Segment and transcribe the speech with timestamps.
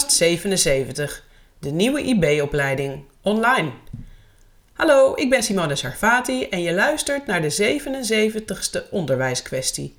[0.00, 1.24] podcast 77,
[1.58, 3.70] de nieuwe IB-opleiding, online.
[4.72, 9.96] Hallo, ik ben Simone Sarfati en je luistert naar de 77ste onderwijskwestie.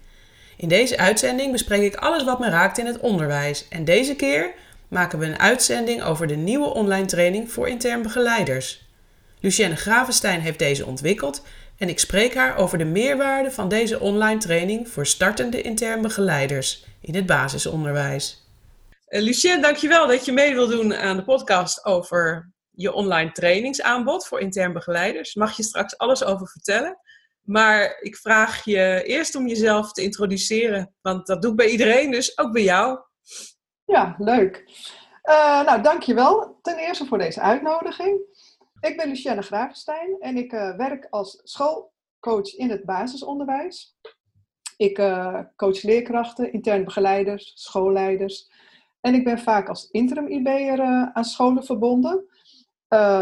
[0.58, 4.54] In deze uitzending bespreek ik alles wat me raakt in het onderwijs en deze keer
[4.88, 8.86] maken we een uitzending over de nieuwe online training voor intern begeleiders.
[9.40, 11.44] Lucienne Gravenstein heeft deze ontwikkeld
[11.78, 16.86] en ik spreek haar over de meerwaarde van deze online training voor startende intern begeleiders
[17.02, 18.41] in het basisonderwijs.
[19.12, 24.28] Uh, Lucienne, dankjewel dat je mee wil doen aan de podcast over je online trainingsaanbod
[24.28, 25.36] voor intern begeleiders.
[25.36, 27.00] Mag je straks alles over vertellen.
[27.42, 32.12] Maar ik vraag je eerst om jezelf te introduceren, want dat doe ik bij iedereen,
[32.12, 33.00] dus ook bij jou.
[33.86, 34.64] Ja, leuk.
[35.24, 38.20] Uh, nou, dankjewel ten eerste voor deze uitnodiging.
[38.80, 43.98] Ik ben Lucienne Gravenstein en ik uh, werk als schoolcoach in het basisonderwijs.
[44.78, 44.96] Ik
[45.56, 48.50] coach leerkrachten, intern begeleiders, schoolleiders.
[49.02, 52.26] En ik ben vaak als interim IB'er uh, aan scholen verbonden.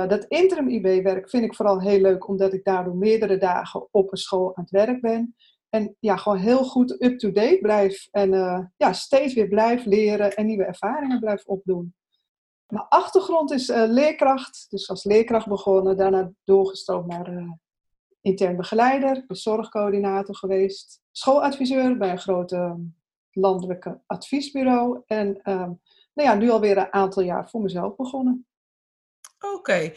[0.08, 4.18] dat interim IB-werk vind ik vooral heel leuk, omdat ik daardoor meerdere dagen op een
[4.18, 5.36] school aan het werk ben.
[5.70, 8.08] En ja, gewoon heel goed up-to-date blijf.
[8.12, 8.30] En
[8.78, 11.94] ja, steeds weer blijf leren en nieuwe ervaringen blijf opdoen.
[12.68, 17.60] Mijn achtergrond is leerkracht, dus als leerkracht begonnen, daarna doorgestroomd naar
[18.22, 22.82] intern begeleider, zorgcoördinator geweest, schooladviseur bij een grote ehm,
[23.40, 25.82] landelijke adviesbureau en um,
[26.14, 28.48] nou ja, nu alweer een aantal jaar voor mezelf begonnen.
[29.56, 29.94] Oké,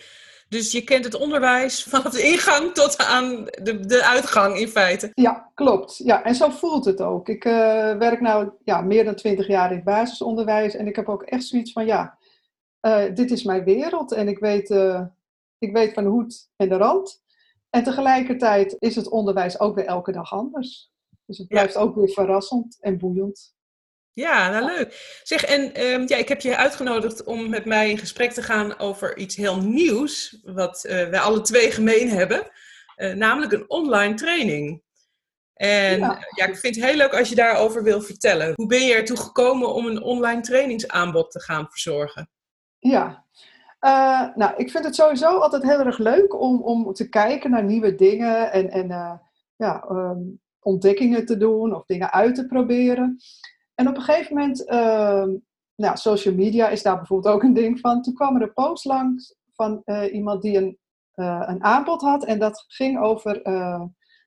[0.48, 5.10] dus je kent het onderwijs vanaf de ingang tot aan de, de uitgang in feite.
[5.14, 5.96] Ja, klopt.
[5.96, 7.28] Ja, en zo voelt het ook.
[7.28, 7.52] Ik uh,
[7.96, 11.44] werk nu ja, meer dan twintig jaar in het basisonderwijs en ik heb ook echt
[11.44, 12.18] zoiets van ja
[12.86, 15.02] uh, dit is mijn wereld en ik weet, uh,
[15.58, 17.22] ik weet van de hoed en de rand.
[17.70, 20.91] En tegelijkertijd is het onderwijs ook weer elke dag anders.
[21.32, 23.54] Dus het blijft ook weer verrassend en boeiend.
[24.12, 25.20] Ja, nou leuk.
[25.22, 28.78] Zeg, en um, ja, ik heb je uitgenodigd om met mij in gesprek te gaan
[28.78, 32.50] over iets heel nieuws, wat uh, wij alle twee gemeen hebben,
[33.14, 34.82] namelijk een online training.
[35.54, 36.26] En ja.
[36.36, 36.46] ja.
[36.46, 38.52] ik vind het heel leuk als je daarover wil vertellen.
[38.54, 42.30] Hoe ben je ertoe gekomen om een online trainingsaanbod te gaan verzorgen?
[42.78, 43.24] Ja,
[43.80, 47.64] uh, nou, ik vind het sowieso altijd heel erg leuk om, om te kijken naar
[47.64, 49.20] nieuwe dingen en, en
[49.56, 53.16] ja, um, ontdekkingen te doen of dingen uit te proberen.
[53.74, 55.24] En op een gegeven moment, uh,
[55.76, 58.02] nou, social media is daar bijvoorbeeld ook een ding van.
[58.02, 60.78] Toen kwam er een post langs van uh, iemand die een,
[61.14, 63.42] een aanbod had en dat ging over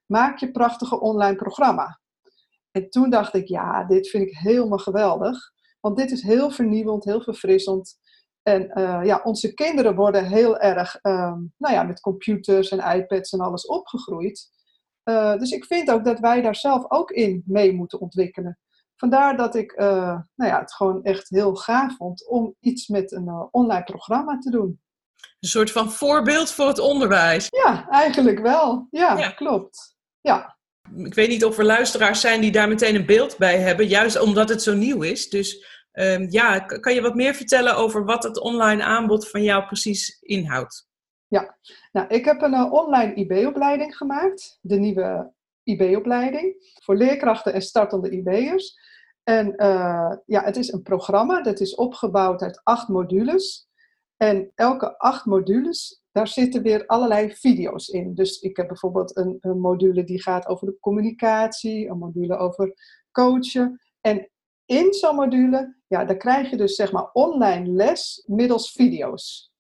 [0.06, 2.00] maak je prachtige online programma.
[2.72, 5.38] En toen dacht ik, ja, dit vind ik helemaal geweldig.
[5.80, 7.98] Want dit is heel vernieuwend, heel verfrissend.
[8.44, 8.72] En
[9.04, 13.66] ja, onze kinderen worden heel erg um, nou ja, met computers en iPads en alles
[13.66, 14.50] opgegroeid.
[15.06, 18.60] Uh, dus ik vind ook dat wij daar zelf ook in mee moeten ontwikkelen.
[18.96, 23.12] Vandaar dat ik uh, nou ja, het gewoon echt heel gaaf vond om iets met
[23.12, 24.82] een online programma te doen.
[25.40, 27.48] Een soort van voorbeeld voor het onderwijs.
[27.50, 28.88] Ja, eigenlijk wel.
[28.92, 29.30] Ja, ja.
[29.30, 29.96] klopt.
[30.22, 30.58] Ja.
[30.96, 34.20] Ik weet niet of er luisteraars zijn die daar meteen een beeld bij hebben, juist
[34.20, 35.30] omdat het zo nieuw is.
[35.30, 39.66] Dus Um, ja, kan je wat meer vertellen over wat het online aanbod van jou
[39.66, 40.88] precies inhoudt?
[41.36, 41.58] Ja,
[41.92, 48.10] nou, ik heb een uh, online IB-opleiding gemaakt, de nieuwe IB-opleiding, voor leerkrachten en startende
[48.10, 48.78] IB'ers.
[49.24, 53.68] En uh, ja, het is een programma dat is opgebouwd uit acht modules.
[54.18, 58.14] En elke acht modules, daar zitten weer allerlei video's in.
[58.14, 62.74] Dus ik heb bijvoorbeeld een, een module die gaat over de communicatie, een module over
[63.12, 63.82] coachen.
[64.02, 64.30] En
[64.66, 69.54] in zo'n module, ja, dan krijg je dus zeg maar online les middels video's.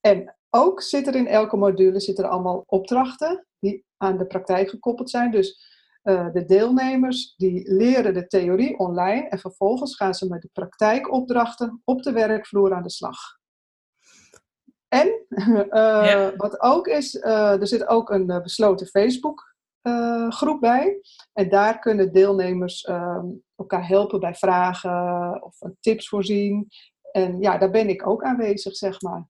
[0.00, 4.70] En ook zit er in elke module zitten er allemaal opdrachten die aan de praktijk
[4.70, 5.30] gekoppeld zijn.
[5.30, 5.66] Dus
[6.02, 11.82] uh, de deelnemers die leren de theorie online en vervolgens gaan ze met de praktijkopdrachten
[11.84, 13.16] op de werkvloer aan de slag.
[14.88, 15.64] En uh,
[16.10, 16.36] ja.
[16.36, 19.56] wat ook is, uh, er zit ook een besloten Facebook
[20.28, 21.00] groep bij.
[21.32, 23.22] En daar kunnen deelnemers uh,
[23.56, 26.68] elkaar helpen bij vragen of tips voorzien.
[27.12, 29.28] En ja, daar ben ik ook aanwezig, zeg maar.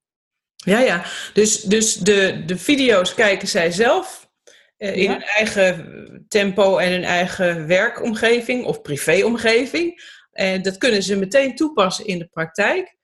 [0.64, 1.04] Ja, ja.
[1.32, 4.30] Dus, dus de, de video's kijken zij zelf
[4.78, 5.10] uh, in ja.
[5.10, 10.16] hun eigen tempo en hun eigen werkomgeving of privéomgeving.
[10.32, 12.96] En dat kunnen ze meteen toepassen in de praktijk.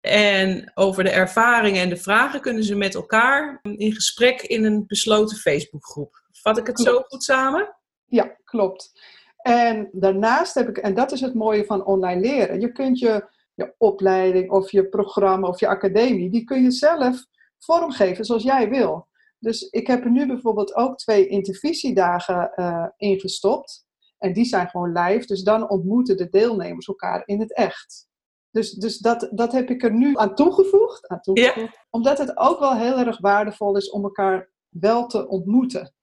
[0.00, 4.84] En over de ervaringen en de vragen kunnen ze met elkaar in gesprek in een
[4.86, 6.22] besloten Facebookgroep.
[6.32, 6.90] Vat ik het klopt.
[6.90, 7.76] zo goed samen?
[8.06, 8.92] Ja, klopt.
[9.36, 13.28] En daarnaast heb ik, en dat is het mooie van online leren, je kunt je,
[13.60, 17.26] je opleiding of je programma of je academie, die kun je zelf
[17.58, 19.08] vormgeven zoals jij wil.
[19.38, 23.86] Dus ik heb er nu bijvoorbeeld ook twee intervisiedagen uh, ingestopt.
[24.18, 28.08] En die zijn gewoon live, dus dan ontmoeten de deelnemers elkaar in het echt.
[28.50, 32.58] Dus, dus dat, dat heb ik er nu aan toegevoegd, aan toegevoegd omdat het ook
[32.58, 35.94] wel heel erg waardevol is om elkaar wel te ontmoeten.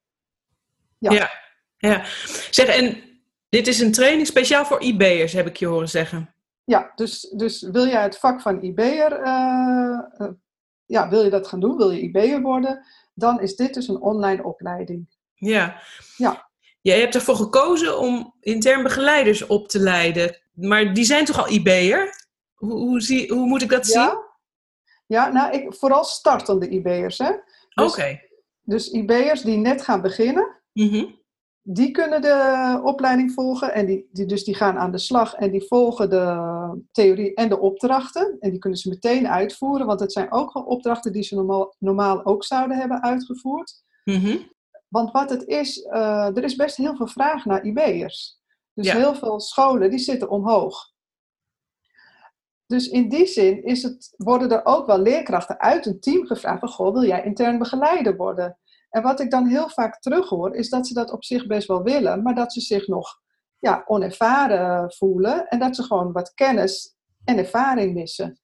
[0.98, 1.12] Ja.
[1.12, 1.30] ja,
[1.76, 2.04] ja.
[2.50, 3.02] Zeg, en
[3.48, 6.34] dit is een training speciaal voor IB'ers, heb ik je horen zeggen.
[6.68, 10.28] Ja, dus, dus wil jij het vak van IB'er, uh, uh,
[10.86, 14.00] ja, wil je dat gaan doen, wil je IB'er worden, dan is dit dus een
[14.00, 15.08] online opleiding.
[15.34, 15.80] Ja.
[16.16, 16.48] ja.
[16.80, 21.50] Jij hebt ervoor gekozen om intern begeleiders op te leiden, maar die zijn toch al
[21.50, 22.26] IB'er?
[22.54, 24.08] Hoe, hoe, zie, hoe moet ik dat ja.
[24.08, 24.18] zien?
[25.06, 27.18] Ja, nou, ik, vooral startende IB'ers.
[27.18, 27.32] Hè?
[27.74, 28.20] Dus, Oké.
[28.62, 31.17] Dus IB'ers die net gaan beginnen, mm
[31.70, 33.74] die kunnen de opleiding volgen.
[33.74, 37.48] En die, die, dus die gaan aan de slag en die volgen de theorie en
[37.48, 38.36] de opdrachten.
[38.40, 41.74] En die kunnen ze meteen uitvoeren, want het zijn ook gewoon opdrachten die ze normaal,
[41.78, 43.82] normaal ook zouden hebben uitgevoerd.
[44.04, 44.56] Mm
[44.88, 48.40] Want wat het is, uh, er is best heel veel vraag naar IB'ers.
[48.74, 50.92] Dus heel veel scholen die zitten omhoog.
[52.66, 56.60] Dus in die zin is het, worden er ook wel leerkrachten uit een team gevraagd
[56.60, 58.58] van, goh, wil jij intern begeleider worden?
[58.90, 61.82] En wat ik dan heel vaak terughoor, is dat ze dat op zich best wel
[61.82, 63.20] willen, maar dat ze zich nog
[63.58, 68.40] ja, onervaren voelen en dat ze gewoon wat kennis en ervaring missen.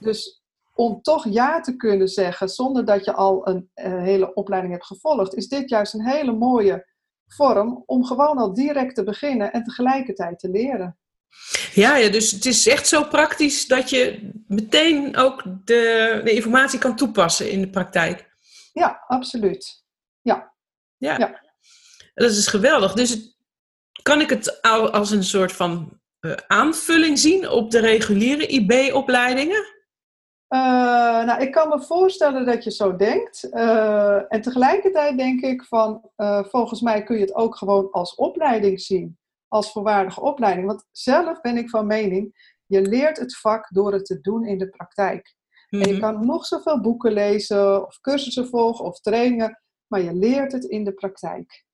[0.00, 0.42] Dus
[0.74, 4.86] om toch ja te kunnen zeggen zonder dat je al een, een hele opleiding hebt
[4.86, 6.86] gevolgd, is dit juist een hele mooie
[7.26, 10.98] vorm om gewoon al direct te beginnen en tegelijkertijd te leren.
[11.72, 16.78] Ja, ja, dus het is echt zo praktisch dat je meteen ook de, de informatie
[16.78, 18.27] kan toepassen in de praktijk.
[18.78, 19.84] Ja, absoluut.
[20.20, 20.54] Ja.
[20.96, 21.40] Ja, ja.
[22.14, 22.92] dat is geweldig.
[22.92, 23.36] Dus
[24.02, 29.76] kan ik het als een soort van uh, aanvulling zien op de reguliere IB-opleidingen?
[30.48, 33.48] Uh, nou, ik kan me voorstellen dat je zo denkt.
[33.50, 36.10] Uh, en tegelijkertijd denk ik van,
[36.48, 40.66] volgens mij kun je het ook gewoon als opleiding zien als volwaardige opleiding.
[40.66, 44.58] Want zelf ben ik van mening, je leert het vak door het te doen in
[44.58, 45.36] de praktijk.
[45.68, 46.00] En je mhm.
[46.00, 50.84] kan nog zoveel boeken lezen, of cursussen volgen, of trainingen, maar je leert het in
[50.84, 51.64] de praktijk.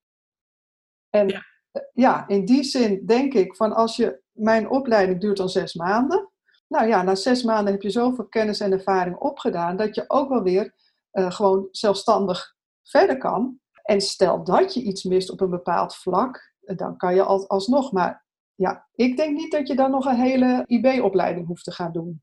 [1.10, 1.42] En ja.
[1.74, 5.74] Eh, ja, in die zin denk ik van als je, mijn opleiding duurt dan zes
[5.74, 6.30] maanden.
[6.68, 10.28] Nou ja, na zes maanden heb je zoveel kennis en ervaring opgedaan, dat je ook
[10.28, 10.74] wel weer
[11.12, 13.58] uh, gewoon zelfstandig verder kan.
[13.82, 17.92] En stel dat je iets mist op een bepaald vlak, dan kan je als, alsnog.
[17.92, 18.24] Maar
[18.54, 22.22] ja, ik denk niet dat je dan nog een hele IB-opleiding hoeft te gaan doen.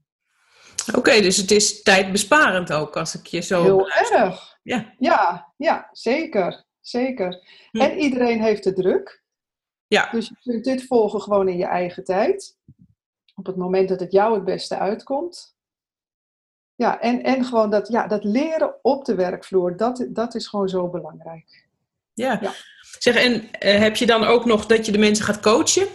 [0.96, 3.64] Oké, dus het is tijdbesparend ook als ik je zo.
[3.64, 4.60] Heel erg.
[4.64, 4.94] Ja.
[5.00, 6.66] ja, ja, zeker.
[6.82, 7.44] Zeker.
[7.72, 7.80] Hm.
[7.80, 9.24] En iedereen heeft de druk.
[9.88, 10.10] Ja.
[10.12, 12.58] Dus je kunt dit volgen gewoon in je eigen tijd.
[13.36, 15.56] Op het moment dat het jou het beste uitkomt.
[16.76, 20.70] Ja, en, en gewoon dat, ja, dat leren op de werkvloer, dat, dat is gewoon
[20.70, 21.66] zo belangrijk.
[22.14, 22.40] Ja.
[22.42, 22.54] ja.
[23.00, 25.88] Zeg, en eh, heb je dan ook nog dat je de mensen gaat coachen?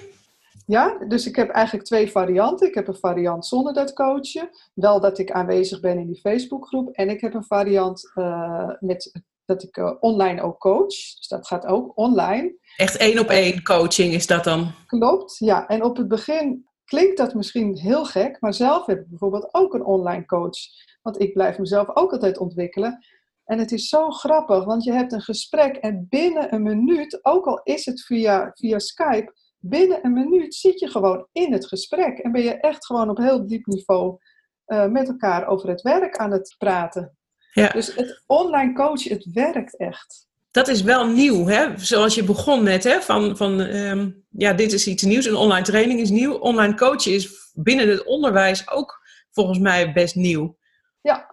[0.67, 2.69] Ja, dus ik heb eigenlijk twee varianten.
[2.69, 4.51] Ik heb een variant zonder dat coachen.
[4.75, 6.91] Wel dat ik aanwezig ben in die Facebookgroep.
[6.91, 10.87] En ik heb een variant uh, met dat ik uh, online ook coach.
[10.87, 12.57] Dus dat gaat ook online.
[12.77, 14.73] Echt één op één coaching is dat dan?
[14.87, 15.67] Klopt, ja.
[15.69, 18.41] En op het begin klinkt dat misschien heel gek.
[18.41, 20.59] Maar zelf heb ik bijvoorbeeld ook een online coach.
[21.03, 23.05] Want ik blijf mezelf ook altijd ontwikkelen.
[23.45, 27.47] En het is zo grappig, want je hebt een gesprek en binnen een minuut, ook
[27.47, 32.19] al is het via, via Skype, binnen een minuut zit je gewoon in het gesprek.
[32.19, 34.19] En ben je echt gewoon op heel diep niveau
[34.67, 37.17] uh, met elkaar over het werk aan het praten.
[37.53, 37.69] Ja.
[37.69, 40.27] Dus het online coachen, het werkt echt.
[40.51, 41.79] Dat is wel nieuw, hè?
[41.79, 43.01] Zoals je begon net, hè?
[43.01, 45.27] Van, van um, ja, dit is iets nieuws.
[45.27, 46.35] Een online training is nieuw.
[46.35, 50.57] Online coachen is binnen het onderwijs ook volgens mij best nieuw.
[51.01, 51.27] Ja,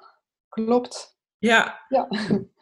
[0.50, 1.12] klopt.
[1.43, 1.85] Ja.
[1.89, 2.07] ja.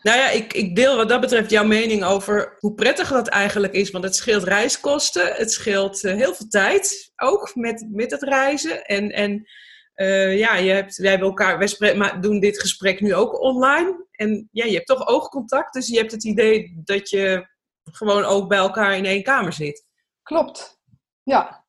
[0.04, 3.74] Nou ja, ik, ik deel wat dat betreft jouw mening over hoe prettig dat eigenlijk
[3.74, 3.92] is.
[3.92, 8.86] Want het scheelt reiskosten, het scheelt uh, heel veel tijd ook met, met het reizen.
[8.86, 9.50] En, en
[9.96, 14.06] uh, ja, je hebt, wij hebben elkaar, wij doen dit gesprek nu ook online.
[14.12, 17.48] En ja, je hebt toch oogcontact, dus je hebt het idee dat je
[17.84, 19.86] gewoon ook bij elkaar in één kamer zit.
[20.24, 20.80] Klopt,
[21.24, 21.66] ja.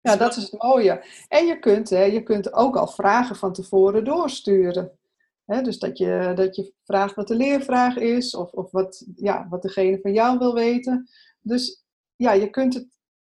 [0.00, 1.04] Ja, dat is het mooie.
[1.28, 4.98] En je kunt, hè, je kunt ook al vragen van tevoren doorsturen
[5.46, 9.62] dus dat je, dat je vraagt wat de leervraag is of, of wat, ja, wat
[9.62, 11.08] degene van jou wil weten.
[11.40, 11.84] Dus
[12.16, 12.88] ja, je kunt het,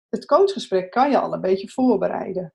[0.09, 2.55] het coachgesprek kan je al een beetje voorbereiden.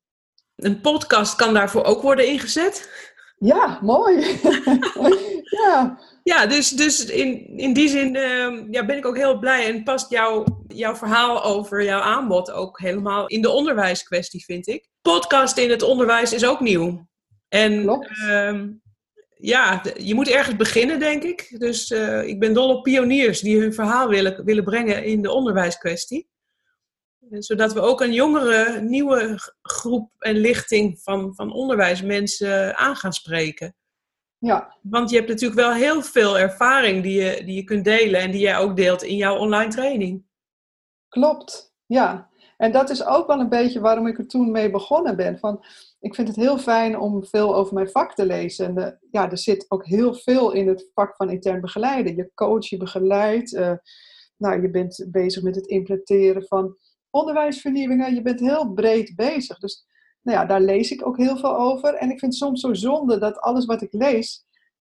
[0.55, 3.11] Een podcast kan daarvoor ook worden ingezet?
[3.43, 4.39] Ja, mooi.
[5.63, 5.99] ja.
[6.23, 9.83] ja, dus, dus in, in die zin uh, ja, ben ik ook heel blij en
[9.83, 14.87] past jouw, jouw verhaal over jouw aanbod ook helemaal in de onderwijskwestie, vind ik.
[15.01, 17.07] Podcast in het onderwijs is ook nieuw.
[17.47, 17.83] En.
[18.27, 18.61] Uh,
[19.35, 21.55] ja, je moet ergens beginnen, denk ik.
[21.59, 25.31] Dus uh, ik ben dol op pioniers die hun verhaal willen, willen brengen in de
[25.31, 26.29] onderwijskwestie.
[27.41, 33.75] Zodat we ook een jongere, nieuwe groep en lichting van, van onderwijsmensen aan gaan spreken.
[34.37, 34.77] Ja.
[34.81, 38.31] Want je hebt natuurlijk wel heel veel ervaring die je, die je kunt delen en
[38.31, 40.25] die jij ook deelt in jouw online training.
[41.09, 42.31] Klopt, ja.
[42.57, 45.39] En dat is ook wel een beetje waarom ik er toen mee begonnen ben.
[45.39, 45.65] Van,
[45.99, 48.65] ik vind het heel fijn om veel over mijn vak te lezen.
[48.65, 52.15] En de, ja, er zit ook heel veel in het vak van intern begeleiden.
[52.15, 53.53] Je coach, je begeleidt.
[53.53, 53.73] Uh,
[54.37, 56.77] nou, je bent bezig met het implementeren van
[57.13, 58.15] onderwijsvernieuwingen.
[58.15, 59.59] Je bent heel breed bezig.
[59.59, 59.85] Dus
[60.21, 61.93] nou ja, daar lees ik ook heel veel over.
[61.93, 64.45] En ik vind het soms zo zonde dat alles wat ik lees,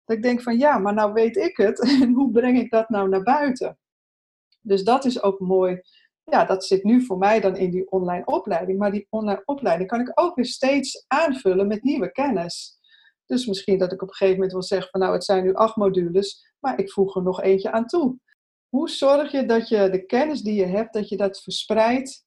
[0.05, 1.81] dat ik denk van ja, maar nou weet ik het.
[2.03, 3.79] En hoe breng ik dat nou naar buiten?
[4.61, 5.83] Dus dat is ook mooi
[6.31, 8.79] ja, dat zit nu voor mij dan in die online opleiding.
[8.79, 12.79] Maar die online opleiding kan ik ook weer steeds aanvullen met nieuwe kennis.
[13.27, 15.55] Dus misschien dat ik op een gegeven moment wil zeggen van nou, het zijn nu
[15.55, 18.19] acht modules, maar ik voeg er nog eentje aan toe.
[18.77, 22.25] Hoe zorg je dat je de kennis die je hebt, dat je dat verspreidt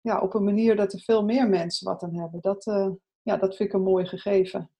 [0.00, 2.40] ja, op een manier dat er veel meer mensen wat aan hebben?
[2.40, 2.88] Dat, uh,
[3.22, 4.70] ja, dat vind ik een mooi gegeven.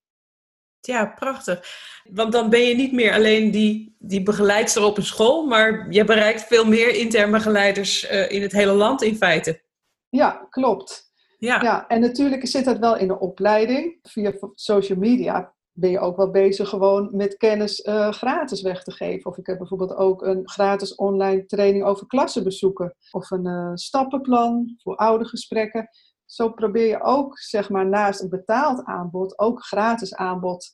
[0.81, 1.65] Ja, prachtig.
[2.11, 6.05] Want dan ben je niet meer alleen die, die begeleidster op een school, maar je
[6.05, 9.63] bereikt veel meer intern begeleiders uh, in het hele land in feite.
[10.09, 11.13] Ja, klopt.
[11.39, 11.63] Ja.
[11.63, 13.99] ja, en natuurlijk zit dat wel in de opleiding.
[14.03, 18.93] Via social media ben je ook wel bezig gewoon met kennis uh, gratis weg te
[18.93, 19.31] geven.
[19.31, 22.95] Of ik heb bijvoorbeeld ook een gratis online training over klassenbezoeken.
[23.11, 25.89] Of een uh, stappenplan voor oude gesprekken
[26.25, 30.67] zo probeer je ook, zeg maar, naast een betaald aanbod, ook gratis aanbod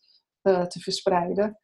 [0.42, 1.58] uh, te verspreiden.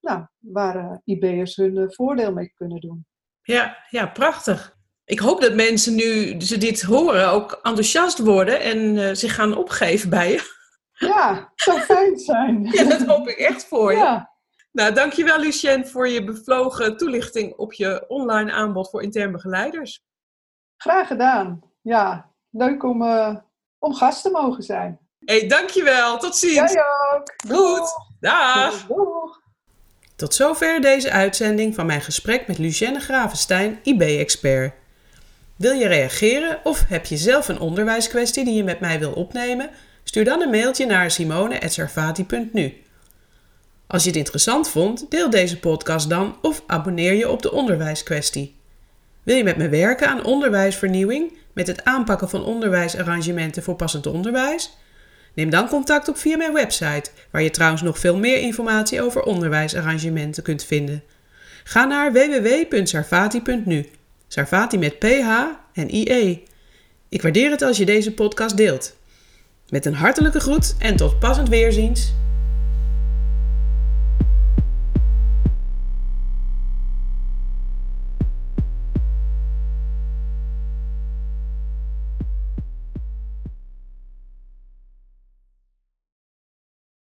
[0.00, 3.06] Nou, waar IB'ers hun voordeel mee kunnen doen.
[3.42, 4.76] Ja, ja, prachtig.
[5.04, 10.10] Ik hoop dat mensen nu ze dit horen ook enthousiast worden en zich gaan opgeven
[10.10, 10.55] bij je.
[10.98, 12.64] Ja, zou fijn zijn.
[12.72, 13.98] ja, dat hoop ik echt voor je.
[13.98, 14.34] Ja.
[14.72, 20.04] Nou, dankjewel Lucien voor je bevlogen toelichting op je online aanbod voor intern begeleiders.
[20.76, 21.60] Graag gedaan.
[21.82, 23.36] Ja, leuk om, uh,
[23.78, 24.98] om gast te mogen zijn.
[25.24, 26.18] hey, dankjewel.
[26.18, 26.72] Tot ziens.
[26.72, 26.84] Jij
[27.14, 27.34] ook.
[27.56, 27.88] Goed.
[28.20, 28.86] Dag.
[28.86, 29.40] Doeg.
[30.16, 34.74] Tot zover deze uitzending van mijn gesprek met Lucienne Gravenstein, IB-expert.
[35.56, 39.70] Wil je reageren of heb je zelf een onderwijskwestie die je met mij wil opnemen?
[40.16, 42.74] Stuur dan een mailtje naar simone.servati.nu.
[43.86, 48.56] Als je het interessant vond, deel deze podcast dan of abonneer je op de onderwijskwestie.
[49.22, 51.32] Wil je met me werken aan onderwijsvernieuwing?
[51.52, 54.76] met het aanpakken van onderwijsarrangementen voor passend onderwijs?
[55.34, 59.22] Neem dan contact op via mijn website, waar je trouwens nog veel meer informatie over
[59.22, 61.02] onderwijsarrangementen kunt vinden.
[61.64, 63.86] Ga naar www.sarfati.nu.
[64.28, 65.28] Sarfati met PH
[65.72, 66.42] en IE.
[67.08, 68.95] Ik waardeer het als je deze podcast deelt.
[69.70, 72.12] Met een hartelijke groet en tot passend weerziens.